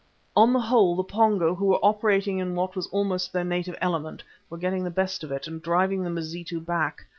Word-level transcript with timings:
On 0.35 0.51
the 0.51 0.59
whole 0.59 0.95
the 0.95 1.03
Pongo, 1.03 1.53
who 1.53 1.67
were 1.67 1.85
operating 1.85 2.39
in 2.39 2.55
what 2.55 2.75
was 2.75 2.87
almost 2.87 3.31
their 3.31 3.43
native 3.43 3.77
element, 3.79 4.23
were 4.49 4.57
getting 4.57 4.83
the 4.83 4.89
best 4.89 5.23
of 5.23 5.31
it, 5.31 5.45
and 5.45 5.61
driving 5.61 6.03
the 6.03 6.09
Mazitu 6.09 6.59
back. 6.59 7.03